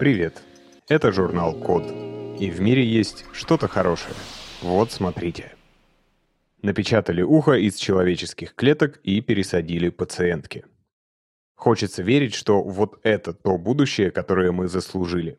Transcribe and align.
Привет! 0.00 0.42
Это 0.88 1.12
журнал 1.12 1.52
Код. 1.52 1.82
И 2.40 2.50
в 2.50 2.58
мире 2.58 2.82
есть 2.82 3.26
что-то 3.32 3.68
хорошее. 3.68 4.14
Вот 4.62 4.92
смотрите. 4.92 5.52
Напечатали 6.62 7.20
ухо 7.20 7.52
из 7.52 7.76
человеческих 7.76 8.54
клеток 8.54 8.98
и 9.02 9.20
пересадили 9.20 9.90
пациентке. 9.90 10.64
Хочется 11.54 12.02
верить, 12.02 12.32
что 12.32 12.62
вот 12.62 12.98
это 13.02 13.34
то 13.34 13.58
будущее, 13.58 14.10
которое 14.10 14.52
мы 14.52 14.68
заслужили. 14.68 15.38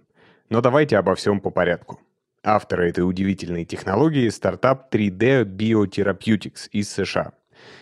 Но 0.51 0.61
давайте 0.61 0.99
обо 0.99 1.15
всем 1.15 1.39
по 1.39 1.49
порядку. 1.49 1.99
Авторы 2.43 2.87
этой 2.87 2.99
удивительной 2.99 3.65
технологии– 3.65 4.29
стартап 4.29 4.93
3D 4.93 5.43
Biotherapeutics 5.43 6.69
из 6.71 6.87
США. 6.91 7.33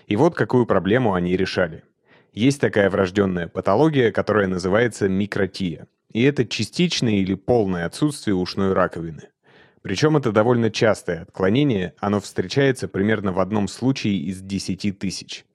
И 0.07 0.16
вот 0.16 0.34
какую 0.34 0.66
проблему 0.66 1.14
они 1.14 1.36
решали. 1.36 1.84
Есть 2.32 2.61
такая 2.61 2.89
врожденная 2.89 3.50
патология, 3.50 4.14
которая 4.14 4.48
называется 4.48 5.09
микротия. 5.09 5.86
И 6.12 6.23
это 6.23 6.46
частичное 6.46 7.15
или 7.15 7.36
полное 7.36 7.86
отсутствие 7.86 8.36
ушной 8.36 8.74
раковины. 8.74 9.29
Причем 9.82 10.18
это 10.18 10.32
довольно 10.32 10.70
частое 10.71 11.21
отклонение, 11.21 11.93
оно 12.00 12.20
встречается 12.20 12.88
примерно 12.88 13.32
в 13.32 13.39
одном 13.39 13.68
случае 13.68 14.18
из 14.18 14.42
10 14.42 15.00
тысяч. 15.00 15.46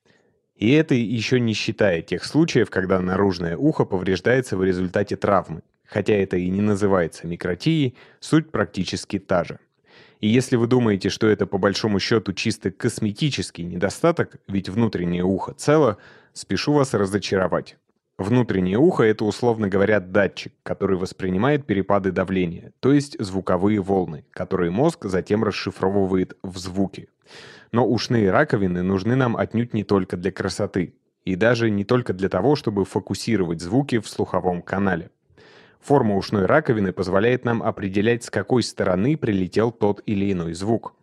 И 0.57 0.71
это 0.73 0.95
еще 0.95 1.41
не 1.41 1.53
считая 1.53 2.01
тех 2.03 2.25
случаев, 2.25 2.71
когда 2.71 3.01
наружное 3.01 3.57
ухо 3.57 3.85
повреждается 3.85 4.57
в 4.57 4.65
результате 4.65 5.17
травмы, 5.17 5.63
Хотя 5.85 6.15
это 6.15 6.37
и 6.37 6.49
не 6.49 6.61
называется 6.61 7.27
микротией, 7.27 7.95
суть 8.21 8.51
практически 8.51 9.19
та 9.19 9.45
же. 9.45 9.59
И 10.21 10.29
если 10.29 10.57
вы 10.57 10.67
думаете, 10.67 11.11
что 11.11 11.27
это 11.27 11.47
по 11.47 11.59
большому 11.59 12.01
счету 12.01 12.33
чисто 12.33 12.71
косметический 12.71 13.65
недостаток, 13.65 14.37
ведь 14.49 14.69
внутреннее 14.69 15.23
ухо 15.23 15.53
цело, 15.53 15.99
спешу 16.33 16.73
вас 16.73 16.95
разочаровать. 16.95 17.77
Внутреннее 18.17 18.79
ухо— 18.79 19.03
это, 19.05 19.25
условно 19.25 19.69
говоря, 19.69 19.99
датчик, 19.99 20.53
который 20.63 20.97
воспринимает 20.97 21.67
перепады 21.67 22.13
давления, 22.13 22.73
то 22.79 22.93
есть 22.93 23.17
звуковые 23.19 23.81
волны, 23.81 24.25
которые 24.31 24.71
мозг 24.71 25.07
затем 25.07 25.43
расшифровывает 25.43 26.37
в 26.43 26.57
звуки. 26.59 27.09
Но 27.73 27.89
ушные 27.89 28.31
раковины 28.31 28.83
нужны 28.83 29.17
нам 29.17 29.37
отнюдь 29.37 29.75
не 29.75 29.83
только 29.83 30.17
для 30.17 30.31
красоты, 30.31 30.95
и 31.25 31.35
даже 31.35 31.71
не 31.71 31.85
только 31.85 32.13
для 32.13 32.29
того, 32.29 32.55
чтобы 32.55 32.85
фокусировать 32.85 33.61
звуки 33.61 33.99
в 33.99 34.07
слуховом 34.07 34.63
канале. 34.63 35.11
Форма 35.81 36.17
ушной 36.17 36.47
раковины 36.47 36.93
позволяет 36.93 37.45
нам 37.45 37.65
определять, 37.65 38.23
с 38.23 38.31
какой 38.31 38.63
стороны 38.63 39.17
прилетел 39.17 39.73
тот 39.73 40.03
или 40.07 40.31
иной 40.31 40.55
звук. 40.55 40.95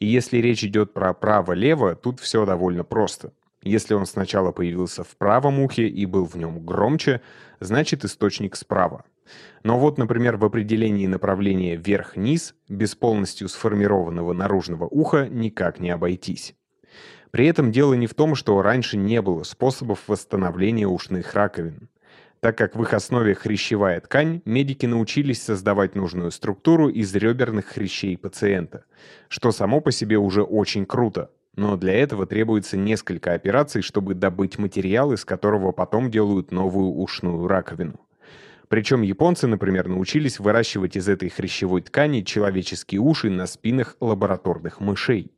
И 0.00 0.06
если 0.06 0.38
речь 0.38 0.64
идет 0.64 0.92
про 0.92 1.14
право-лево, 1.14 1.94
тут 1.94 2.18
все 2.18 2.44
довольно 2.44 2.82
просто. 2.82 3.32
Если 3.66 3.94
он 3.94 4.06
сначала 4.06 4.52
появился 4.52 5.02
в 5.02 5.16
правом 5.16 5.58
ухе 5.58 5.88
и 5.88 6.06
был 6.06 6.24
в 6.24 6.36
нем 6.36 6.64
громче, 6.64 7.20
значит 7.58 8.04
источник 8.04 8.54
справа. 8.54 9.04
Но 9.64 9.76
вот, 9.76 9.98
например, 9.98 10.36
в 10.36 10.44
определении 10.44 11.08
направления 11.08 11.74
вверх-вниз 11.74 12.54
без 12.68 12.94
полностью 12.94 13.48
сформированного 13.48 14.32
наружного 14.34 14.84
уха 14.84 15.28
никак 15.28 15.80
не 15.80 15.90
обойтись. 15.90 16.54
При 17.32 17.48
этом 17.48 17.72
дело 17.72 17.94
не 17.94 18.06
в 18.06 18.14
том, 18.14 18.36
что 18.36 18.62
раньше 18.62 18.96
не 18.96 19.20
было 19.20 19.42
способов 19.42 20.04
восстановления 20.06 20.86
ушных 20.86 21.34
раковин. 21.34 21.88
Так 22.38 22.56
как 22.56 22.76
в 22.76 22.82
их 22.82 22.94
основе 22.94 23.34
хрящевая 23.34 24.00
ткань, 24.00 24.42
медики 24.44 24.86
научились 24.86 25.42
создавать 25.42 25.96
нужную 25.96 26.30
структуру 26.30 26.88
из 26.88 27.12
реберных 27.16 27.66
хрящей 27.66 28.16
пациента, 28.16 28.84
что 29.28 29.50
само 29.50 29.80
по 29.80 29.90
себе 29.90 30.18
уже 30.18 30.44
очень 30.44 30.86
круто. 30.86 31.32
Но 31.56 31.76
для 31.78 31.94
этого 31.94 32.26
требуется 32.26 32.76
несколько 32.76 33.32
операций, 33.32 33.80
чтобы 33.80 34.14
добыть 34.14 34.58
материал, 34.58 35.12
из 35.12 35.24
которого 35.24 35.72
потом 35.72 36.10
делают 36.10 36.52
новую 36.52 36.92
ушную 36.92 37.48
раковину. 37.48 37.98
Причем 38.68 39.02
японцы, 39.02 39.46
например, 39.46 39.88
научились 39.88 40.38
выращивать 40.38 40.96
из 40.96 41.08
этой 41.08 41.30
хрящевой 41.30 41.82
ткани 41.82 42.22
человеческие 42.22 43.00
уши 43.00 43.30
на 43.30 43.46
спинах 43.46 43.96
лабораторных 44.00 44.80
мышей. 44.80 45.32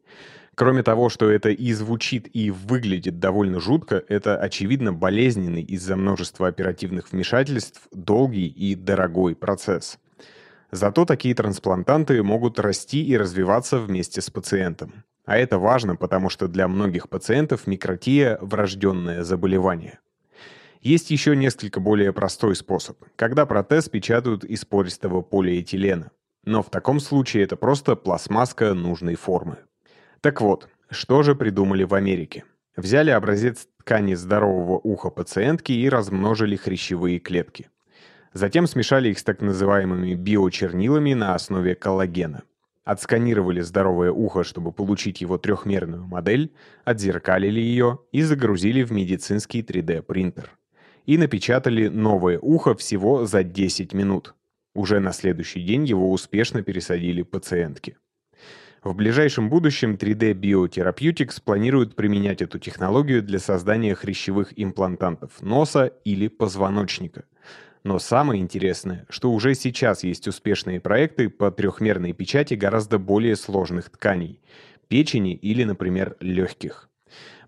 Кроме 0.55 0.83
того, 0.83 1.09
что 1.09 1.31
это 1.31 1.51
и 1.51 1.73
звучит, 1.73 2.29
и 2.33 2.51
выглядит 2.51 3.21
довольно 3.21 3.61
жутко, 3.61 4.03
это, 4.09 4.37
очевидно, 4.37 4.93
болезненный 4.93 5.63
из-за 5.63 5.95
множества 5.95 6.49
оперативных 6.49 7.13
вмешательств, 7.13 7.83
долгий 7.93 8.49
и 8.49 8.75
дорогой 8.75 9.37
процесс. 9.37 9.99
Зато 10.73 11.05
такие 11.05 11.35
трансплантанты 11.37 12.23
могут 12.25 12.59
расти 12.59 13.05
и 13.05 13.17
развиваться 13.17 13.79
вместе 13.79 14.21
с 14.21 14.31
пациентом. 14.31 15.05
А 15.29 15.37
это 15.37 15.59
важно, 15.59 15.95
потому 15.95 16.31
что 16.31 16.49
для 16.49 16.67
многих 16.69 17.11
пациентов 17.11 17.67
микротия– 17.67 18.39
врожденное 18.41 19.23
заболевание. 19.25 19.99
Есть 20.81 21.11
еще 21.11 21.37
несколько 21.37 21.81
более 21.81 22.15
простой 22.15 22.57
способ, 22.57 22.97
когда 23.15 23.45
протез 23.45 23.91
печатают 23.91 24.43
из 24.43 24.65
пористого 24.65 25.21
полиэтилена. 25.21 26.13
Но 26.47 26.63
в 26.63 26.71
таком 26.71 26.99
случае 26.99 27.45
это 27.45 27.57
просто 27.57 27.95
пластмасска 27.95 28.73
нужной 28.73 29.17
формы. 29.17 29.59
Так 30.23 30.41
вот, 30.41 30.71
что 30.89 31.23
же 31.23 31.35
придумали 31.35 31.85
в 31.85 31.93
Америке? 31.93 32.45
Взяли 32.75 33.11
образец 33.11 33.69
ткани 33.81 34.15
здорового 34.15 34.81
уха 34.83 35.11
пациентки 35.11 35.73
и 35.73 35.91
размножили 35.91 36.57
хрящевые 36.57 37.19
клетки. 37.19 37.69
Затем 38.33 38.67
смешали 38.67 39.11
их 39.11 39.19
с 39.19 39.25
так 39.25 39.43
называемыми 39.43 40.15
биочернилами 40.15 41.13
на 41.13 41.35
основе 41.35 41.75
коллагена. 41.75 42.45
Отсканировали 42.89 43.61
здоровое 43.61 44.11
ухо, 44.11 44.45
чтобы 44.45 44.73
получить 44.73 45.21
его 45.21 45.37
трехмерную 45.37 46.07
модель, 46.07 46.55
отзеркалили 46.87 47.61
ее 47.61 47.99
и 48.13 48.23
загрузили 48.23 48.83
в 48.83 48.93
медицинский 48.93 49.61
3D-принтер. 49.61 50.53
И 51.05 51.19
напечатали 51.19 51.89
новое 51.89 52.39
ухо 52.39 52.75
всего 52.75 53.27
за 53.27 53.43
10 53.43 53.93
минут. 53.93 54.35
Уже 54.75 55.01
на 55.01 55.13
следующий 55.13 55.61
день 55.61 55.85
его 55.85 56.11
успешно 56.11 56.63
пересадили 56.63 57.21
пациентке. 57.21 57.99
В 58.83 58.95
ближайшем 58.95 59.51
будущем 59.51 59.97
3D 59.97 60.33
Biotherapeutics 60.33 61.43
планирует 61.45 61.95
применять 61.95 62.41
эту 62.41 62.59
технологию 62.59 63.23
для 63.23 63.39
создания 63.39 63.95
хрящевых 63.95 64.55
имплантантов 64.57 65.43
носа 65.43 65.93
или 66.05 66.29
позвоночника. 66.29 67.27
Но 67.89 67.99
самое 67.99 68.43
интересное, 68.43 69.07
что 69.09 69.33
уже 69.33 69.55
сейчас 69.55 70.05
есть 70.05 70.29
успешные 70.29 70.79
проекты 70.79 71.31
по 71.31 71.51
трехмерной 71.51 72.13
печати 72.13 72.53
гораздо 72.53 72.99
более 72.99 73.35
сложных 73.35 73.89
тканей– 73.89 74.43
печени 74.89 75.33
или, 75.33 75.65
например, 75.65 76.15
легких. 76.21 76.91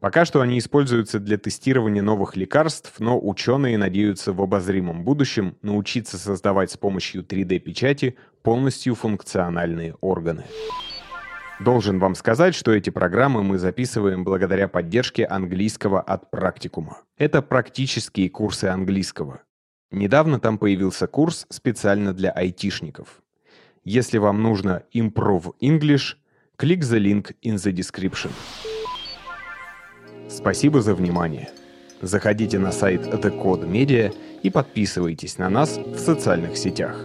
Пока 0.00 0.24
что 0.24 0.40
они 0.40 0.58
используются 0.58 1.20
для 1.20 1.36
тестирования 1.36 2.00
новых 2.00 2.36
лекарств, 2.36 2.94
но 3.00 3.20
ученые 3.20 3.76
надеются 3.76 4.32
в 4.32 4.40
обозримом 4.40 5.04
будущем 5.04 5.58
научиться 5.60 6.16
создавать 6.16 6.70
с 6.70 6.78
помощью 6.78 7.22
3D-печати 7.22 8.16
полностью 8.42 8.94
функциональные 8.94 9.96
органы. 10.00 10.44
Должен 11.58 11.98
вам 11.98 12.14
сказать, 12.14 12.54
что 12.54 12.72
эти 12.72 12.88
программы 12.88 13.42
мы 13.42 13.58
записываем 13.58 14.24
благодаря 14.24 14.68
поддержке 14.68 15.26
английского 15.26 16.00
от 16.00 16.30
практикума. 16.30 17.02
Это 17.18 17.42
практические 17.42 18.30
курсы 18.30 18.64
английского. 18.64 19.42
Недавно 19.90 20.38
там 20.38 20.58
появился 20.58 21.06
курс 21.06 21.46
специально 21.50 22.12
для 22.12 22.30
айтишников. 22.30 23.22
Если 23.84 24.18
вам 24.18 24.42
нужно 24.42 24.84
Improve 24.94 25.54
English, 25.60 26.16
клик 26.56 26.84
the 26.84 26.98
link 26.98 27.34
in 27.42 27.54
the 27.54 27.72
description. 27.72 28.30
Спасибо 30.28 30.80
за 30.80 30.94
внимание. 30.94 31.50
Заходите 32.02 32.58
на 32.58 32.70
сайт 32.72 33.02
The 33.02 33.36
Code 33.42 33.68
Media 33.68 34.14
и 34.42 34.50
подписывайтесь 34.50 35.38
на 35.38 35.50
нас 35.50 35.76
в 35.76 35.98
социальных 35.98 36.56
сетях. 36.56 37.04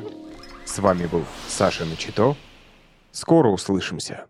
С 0.64 0.80
вами 0.80 1.08
был 1.08 1.24
Саша 1.48 1.86
Начито. 1.86 2.36
Скоро 3.12 3.50
услышимся. 3.50 4.26